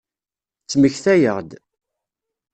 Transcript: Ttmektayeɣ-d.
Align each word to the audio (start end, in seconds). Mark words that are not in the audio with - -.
Ttmektayeɣ-d. 0.63 1.51